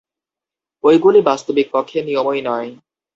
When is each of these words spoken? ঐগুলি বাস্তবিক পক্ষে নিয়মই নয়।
ঐগুলি 0.83 1.19
বাস্তবিক 1.21 1.67
পক্ষে 1.73 1.99
নিয়মই 2.03 2.41
নয়। 2.41 2.69